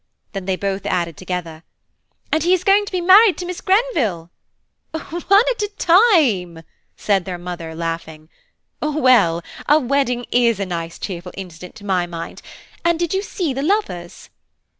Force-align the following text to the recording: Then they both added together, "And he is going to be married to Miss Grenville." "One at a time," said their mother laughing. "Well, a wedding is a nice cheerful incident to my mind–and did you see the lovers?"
Then 0.33 0.45
they 0.45 0.55
both 0.55 0.87
added 0.87 1.15
together, 1.15 1.61
"And 2.31 2.41
he 2.41 2.55
is 2.55 2.63
going 2.63 2.87
to 2.87 2.91
be 2.91 3.01
married 3.01 3.37
to 3.37 3.45
Miss 3.45 3.61
Grenville." 3.61 4.31
"One 4.91 5.13
at 5.51 5.61
a 5.61 5.69
time," 5.77 6.63
said 6.97 7.23
their 7.23 7.37
mother 7.37 7.75
laughing. 7.75 8.27
"Well, 8.81 9.43
a 9.69 9.77
wedding 9.77 10.25
is 10.31 10.59
a 10.59 10.65
nice 10.65 10.97
cheerful 10.97 11.33
incident 11.37 11.75
to 11.75 11.85
my 11.85 12.07
mind–and 12.07 12.97
did 12.97 13.13
you 13.13 13.21
see 13.21 13.53
the 13.53 13.61
lovers?" 13.61 14.31